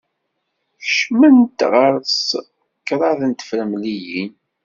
[0.83, 2.23] Kecment ɣer-s
[2.87, 4.33] kraḍ n tefremliyin.